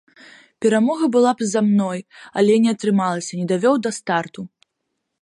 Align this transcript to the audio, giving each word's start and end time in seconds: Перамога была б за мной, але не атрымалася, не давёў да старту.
Перамога 0.65 1.09
была 1.15 1.33
б 1.41 1.47
за 1.51 1.61
мной, 1.69 1.99
але 2.43 2.57
не 2.65 2.69
атрымалася, 2.79 3.33
не 3.43 3.49
давёў 3.53 3.75
да 3.87 3.97
старту. 4.01 4.41